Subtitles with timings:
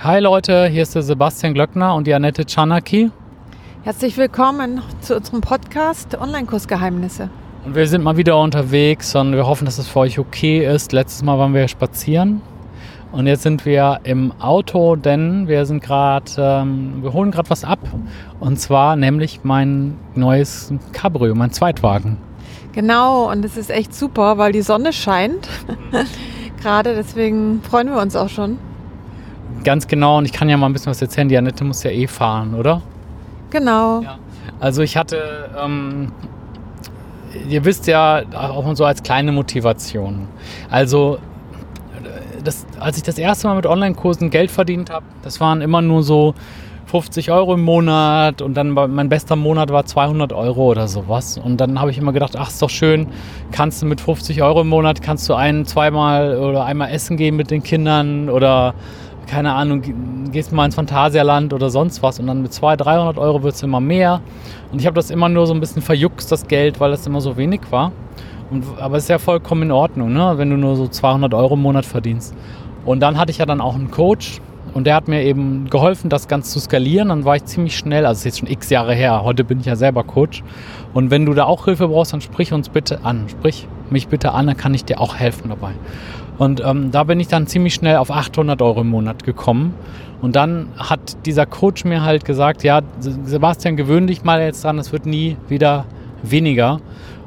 [0.00, 3.10] Hi Leute, hier ist der Sebastian Glöckner und die Annette Czanaki.
[3.82, 7.30] Herzlich willkommen zu unserem Podcast Online-Kursgeheimnisse.
[7.64, 10.92] Und wir sind mal wieder unterwegs und wir hoffen, dass es für euch okay ist.
[10.92, 12.42] Letztes Mal waren wir spazieren
[13.10, 17.64] und jetzt sind wir im Auto, denn wir sind gerade, ähm, wir holen gerade was
[17.64, 17.80] ab.
[18.38, 22.18] Und zwar nämlich mein neues Cabrio, mein Zweitwagen.
[22.72, 25.48] Genau, und es ist echt super, weil die Sonne scheint.
[26.60, 28.58] gerade deswegen freuen wir uns auch schon.
[29.64, 31.28] Ganz genau, und ich kann ja mal ein bisschen was erzählen.
[31.28, 32.82] Die Annette muss ja eh fahren, oder?
[33.50, 34.02] Genau.
[34.02, 34.18] Ja.
[34.60, 36.12] Also ich hatte, ähm,
[37.48, 40.28] ihr wisst ja, auch so als kleine Motivation.
[40.70, 41.18] Also
[42.44, 46.02] das, als ich das erste Mal mit Online-Kursen Geld verdient habe, das waren immer nur
[46.02, 46.34] so
[46.86, 51.36] 50 Euro im Monat und dann mein bester Monat war 200 Euro oder sowas.
[51.36, 53.08] Und dann habe ich immer gedacht, ach, ist doch schön,
[53.50, 57.34] kannst du mit 50 Euro im Monat, kannst du ein, zweimal oder einmal essen gehen
[57.34, 58.74] mit den Kindern oder
[59.26, 59.82] keine Ahnung,
[60.30, 63.62] gehst mal ins Phantasialand oder sonst was und dann mit 200, 300 Euro wird es
[63.62, 64.20] immer mehr.
[64.72, 67.20] Und ich habe das immer nur so ein bisschen verjuckst, das Geld, weil das immer
[67.20, 67.92] so wenig war.
[68.50, 70.34] Und, aber es ist ja vollkommen in Ordnung, ne?
[70.36, 72.34] wenn du nur so 200 Euro im Monat verdienst.
[72.84, 74.40] Und dann hatte ich ja dann auch einen Coach
[74.72, 77.08] und der hat mir eben geholfen, das Ganze zu skalieren.
[77.08, 79.58] Dann war ich ziemlich schnell, also es ist jetzt schon x Jahre her, heute bin
[79.58, 80.44] ich ja selber Coach.
[80.94, 83.28] Und wenn du da auch Hilfe brauchst, dann sprich uns bitte an.
[83.28, 85.72] Sprich mich bitte an, dann kann ich dir auch helfen dabei.
[86.38, 89.74] Und ähm, da bin ich dann ziemlich schnell auf 800 Euro im Monat gekommen.
[90.20, 94.78] Und dann hat dieser Coach mir halt gesagt, ja, Sebastian, gewöhn dich mal jetzt dran,
[94.78, 95.86] es wird nie wieder
[96.22, 96.80] weniger.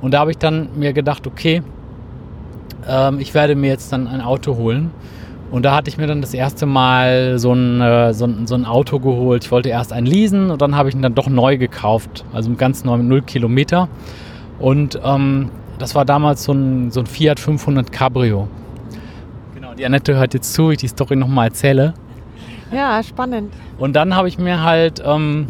[0.00, 1.62] Und da habe ich dann mir gedacht, okay,
[2.88, 4.90] ähm, ich werde mir jetzt dann ein Auto holen.
[5.50, 8.54] Und da hatte ich mir dann das erste Mal so ein, äh, so, ein, so
[8.54, 9.44] ein Auto geholt.
[9.44, 12.24] Ich wollte erst ein leasen und dann habe ich ihn dann doch neu gekauft.
[12.32, 13.88] Also ganz neu mit 0 Kilometer.
[14.58, 15.50] Und ähm,
[15.82, 18.46] das war damals so ein, so ein Fiat 500 Cabrio.
[19.54, 21.94] Genau, die Annette hört jetzt zu, ich die Story nochmal erzähle.
[22.70, 23.52] Ja, spannend.
[23.78, 25.48] Und dann habe ich mir halt ähm,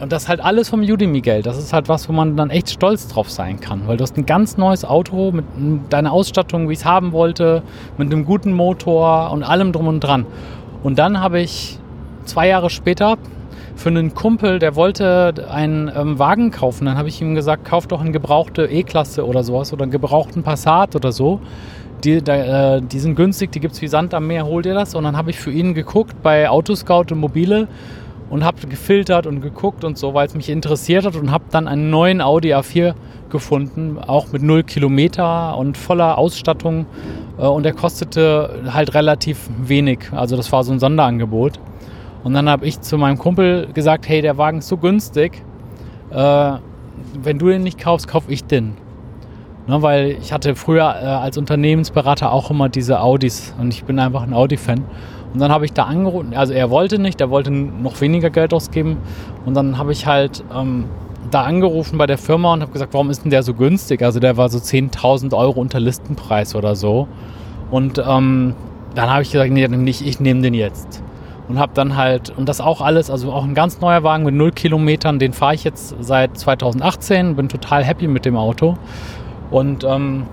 [0.00, 1.44] und das ist halt alles vom Udemy-Geld.
[1.44, 3.86] Das ist halt was, wo man dann echt stolz drauf sein kann.
[3.86, 5.44] Weil du hast ein ganz neues Auto mit
[5.90, 7.62] deiner Ausstattung, wie ich es haben wollte,
[7.98, 10.24] mit einem guten Motor und allem drum und dran.
[10.82, 11.78] Und dann habe ich
[12.24, 13.18] zwei Jahre später
[13.80, 16.84] für einen Kumpel, der wollte einen ähm, Wagen kaufen.
[16.84, 20.42] Dann habe ich ihm gesagt, kauf doch eine gebrauchte E-Klasse oder sowas oder einen gebrauchten
[20.42, 21.40] Passat oder so.
[22.04, 24.74] Die, da, äh, die sind günstig, die gibt es wie Sand am Meer, hol dir
[24.74, 24.94] das.
[24.94, 27.68] Und dann habe ich für ihn geguckt bei Autoscout und Mobile
[28.28, 31.66] und habe gefiltert und geguckt und so, weil es mich interessiert hat und habe dann
[31.66, 32.92] einen neuen Audi A4
[33.30, 36.84] gefunden, auch mit 0 Kilometer und voller Ausstattung
[37.38, 40.00] äh, und der kostete halt relativ wenig.
[40.12, 41.58] Also das war so ein Sonderangebot.
[42.22, 45.42] Und dann habe ich zu meinem Kumpel gesagt, hey, der Wagen ist so günstig,
[46.10, 46.52] äh,
[47.22, 48.74] wenn du den nicht kaufst, kauf ich den.
[49.66, 53.98] Ne, weil ich hatte früher äh, als Unternehmensberater auch immer diese Audis und ich bin
[53.98, 54.84] einfach ein Audi-Fan.
[55.32, 58.52] Und dann habe ich da angerufen, also er wollte nicht, er wollte noch weniger Geld
[58.52, 58.96] ausgeben.
[59.44, 60.86] Und dann habe ich halt ähm,
[61.30, 64.02] da angerufen bei der Firma und habe gesagt, warum ist denn der so günstig?
[64.02, 67.06] Also der war so 10.000 Euro unter Listenpreis oder so.
[67.70, 68.54] Und ähm,
[68.94, 71.02] dann habe ich gesagt, nee, nicht, ich nehme den jetzt.
[71.50, 74.36] Und habe dann halt, und das auch alles, also auch ein ganz neuer Wagen mit
[74.36, 78.76] 0 Kilometern, den fahre ich jetzt seit 2018, bin total happy mit dem Auto.
[79.50, 80.26] Und ähm,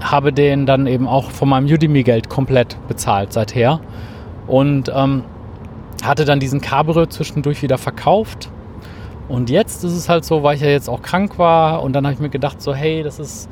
[0.00, 3.80] habe den dann eben auch von meinem Udemy-Geld komplett bezahlt seither
[4.46, 5.24] und ähm,
[6.02, 8.48] hatte dann diesen Cabrio zwischendurch wieder verkauft.
[9.28, 12.06] Und jetzt ist es halt so, weil ich ja jetzt auch krank war und dann
[12.06, 13.50] habe ich mir gedacht, so hey, das ist,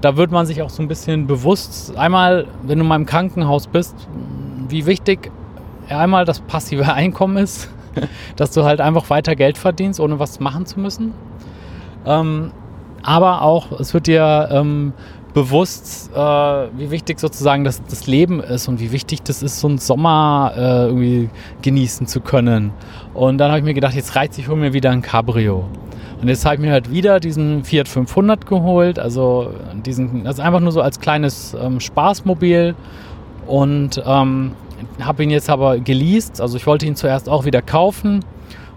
[0.00, 3.66] da wird man sich auch so ein bisschen bewusst, einmal, wenn du mal im Krankenhaus
[3.66, 3.96] bist,
[4.68, 5.32] wie wichtig
[5.88, 7.70] einmal das passive Einkommen ist,
[8.36, 11.12] dass du halt einfach weiter Geld verdienst, ohne was machen zu müssen.
[12.06, 12.52] Ähm,
[13.02, 14.94] aber auch, es wird dir ähm,
[15.34, 19.68] bewusst, äh, wie wichtig sozusagen das, das Leben ist und wie wichtig das ist, so
[19.68, 21.28] einen Sommer äh, irgendwie
[21.60, 22.72] genießen zu können.
[23.12, 25.64] Und dann habe ich mir gedacht, jetzt reizt ich hole mir wieder ein Cabrio.
[26.22, 29.50] Und jetzt habe ich mir halt wieder diesen Fiat 500 geholt, also
[29.84, 32.74] diesen, also einfach nur so als kleines ähm, Spaßmobil
[33.46, 34.52] und ähm,
[35.00, 36.40] habe ihn jetzt aber geleast.
[36.40, 38.24] Also ich wollte ihn zuerst auch wieder kaufen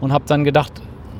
[0.00, 0.72] und habe dann gedacht,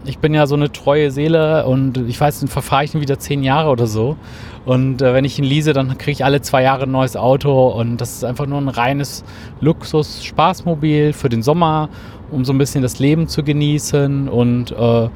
[0.06, 3.18] ich bin ja so eine treue Seele und ich weiß, dann verfahre ich ihn wieder
[3.18, 4.16] zehn Jahre oder so.
[4.64, 7.68] Und äh, wenn ich ihn lease, dann kriege ich alle zwei Jahre ein neues Auto
[7.68, 9.24] und das ist einfach nur ein reines
[9.60, 11.88] Luxus-Spaßmobil für den Sommer,
[12.30, 15.08] um so ein bisschen das Leben zu genießen und äh,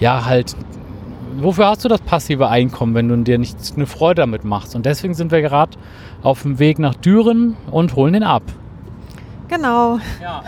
[0.00, 0.54] ja, halt.
[1.38, 4.74] Wofür hast du das passive Einkommen, wenn du dir nicht eine Freude damit machst?
[4.74, 5.76] Und deswegen sind wir gerade
[6.22, 8.42] auf dem Weg nach Düren und holen den ab.
[9.48, 9.98] Genau.
[10.22, 10.42] Ja.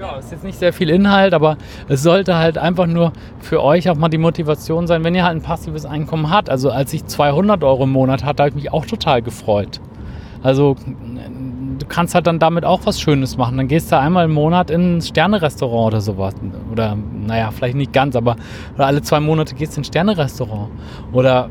[0.00, 1.56] Ja, ist jetzt nicht sehr viel Inhalt, aber
[1.88, 5.34] es sollte halt einfach nur für euch auch mal die Motivation sein, wenn ihr halt
[5.34, 6.48] ein passives Einkommen habt.
[6.50, 9.80] Also als ich 200 Euro im Monat hatte, habe ich mich auch total gefreut.
[10.40, 10.76] Also
[11.78, 13.56] du kannst halt dann damit auch was Schönes machen.
[13.56, 16.34] Dann gehst du einmal im Monat in ein Sterne-Restaurant oder sowas.
[16.70, 18.36] Oder, naja, vielleicht nicht ganz, aber
[18.76, 20.70] alle zwei Monate gehst du in ein Sterne-Restaurant.
[21.12, 21.50] Oder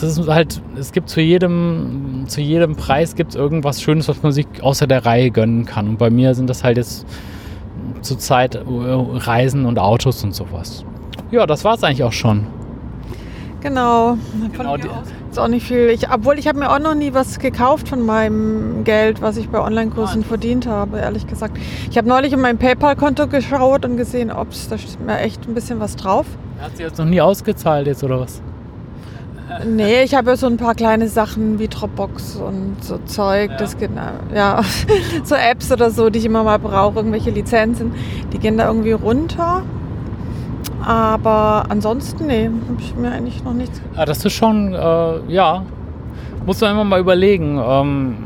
[0.00, 4.22] das ist halt, es gibt zu jedem, zu jedem Preis gibt es irgendwas Schönes, was
[4.22, 5.88] man sich außer der Reihe gönnen kann.
[5.88, 7.06] Und bei mir sind das halt jetzt
[8.00, 10.84] zurzeit äh, Reisen und Autos und sowas.
[11.30, 12.46] Ja, das war es eigentlich auch schon.
[13.60, 14.18] Genau.
[14.52, 14.88] genau die,
[15.30, 15.88] ist auch nicht viel.
[15.88, 19.48] Ich, obwohl ich habe mir auch noch nie was gekauft von meinem Geld, was ich
[19.48, 21.56] bei Online-Kursen verdient habe, ehrlich gesagt.
[21.88, 25.46] Ich habe neulich in mein PayPal-Konto geschaut und gesehen, ob es da steht mir echt
[25.46, 26.26] ein bisschen was drauf.
[26.60, 28.42] Hat sie jetzt noch nie ausgezahlt jetzt oder was?
[29.66, 33.56] Nee, ich habe ja so ein paar kleine Sachen wie Dropbox und so Zeug, ja.
[33.56, 33.90] das geht,
[34.34, 34.62] ja,
[35.24, 37.92] so Apps oder so, die ich immer mal brauche, irgendwelche Lizenzen,
[38.32, 39.62] die gehen da irgendwie runter.
[40.84, 43.80] Aber ansonsten, nee, habe ich mir eigentlich noch nichts.
[43.96, 45.64] Ja, das ist schon, äh, ja,
[46.44, 47.60] muss man immer mal überlegen.
[47.64, 48.16] Ähm,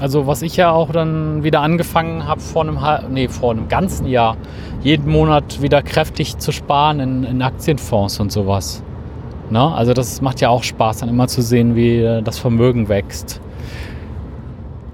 [0.00, 2.78] also was ich ja auch dann wieder angefangen habe vor einem,
[3.10, 4.36] nee, vor einem ganzen Jahr,
[4.82, 8.82] jeden Monat wieder kräftig zu sparen in, in Aktienfonds und sowas.
[9.50, 9.60] Ne?
[9.60, 13.40] Also das macht ja auch Spaß, dann immer zu sehen, wie äh, das Vermögen wächst.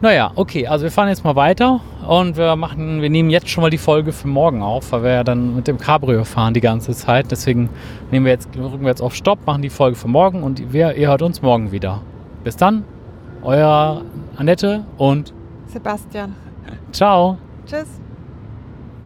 [0.00, 3.62] Naja, okay, also wir fahren jetzt mal weiter und wir machen, wir nehmen jetzt schon
[3.62, 6.60] mal die Folge für morgen auf, weil wir ja dann mit dem Cabrio fahren die
[6.60, 7.30] ganze Zeit.
[7.30, 7.70] Deswegen
[8.10, 10.94] nehmen wir jetzt, drücken wir jetzt auf Stopp, machen die Folge für morgen und wir,
[10.96, 12.02] ihr hört uns morgen wieder.
[12.44, 12.84] Bis dann,
[13.42, 14.02] euer
[14.36, 15.32] Annette und
[15.66, 16.34] Sebastian.
[16.92, 17.38] Ciao.
[17.66, 18.05] Tschüss.